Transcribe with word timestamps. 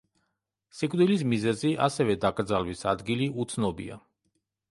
სიკვდილის 0.77 1.25
მიზეზი, 1.33 1.73
ასევე 1.89 2.17
დაკრძალვის 2.25 2.83
ადგილი 2.95 3.27
უცნობია. 3.45 3.99